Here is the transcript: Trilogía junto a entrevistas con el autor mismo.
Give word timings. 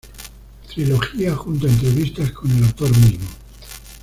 Trilogía 0.73 1.35
junto 1.35 1.67
a 1.67 1.69
entrevistas 1.69 2.31
con 2.31 2.49
el 2.49 2.63
autor 2.63 2.89
mismo. 2.97 3.29